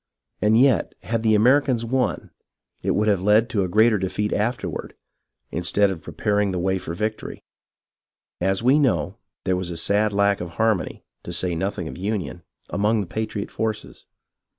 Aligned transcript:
And 0.41 0.59
yet 0.59 0.95
had 1.03 1.21
the 1.21 1.35
Americans 1.35 1.85
won, 1.85 2.31
it 2.81 2.95
would 2.95 3.07
have 3.07 3.21
led 3.21 3.51
to 3.51 3.63
a 3.63 3.67
greater 3.67 3.99
defeat 3.99 4.33
afterward, 4.33 4.95
instead 5.51 5.91
of 5.91 6.01
preparing 6.01 6.51
the 6.51 6.57
way 6.57 6.79
for 6.79 6.95
victory. 6.95 7.43
As 8.39 8.63
we 8.63 8.79
know, 8.79 9.19
there 9.43 9.55
was 9.55 9.69
a 9.69 9.77
sad 9.77 10.11
lack 10.11 10.41
of 10.41 10.55
harmony, 10.55 11.03
to 11.21 11.31
say 11.31 11.53
nothing 11.53 11.87
of 11.87 11.99
union, 11.99 12.41
among 12.71 12.99
the 13.01 13.05
patriot 13.05 13.51
forces. 13.51 14.07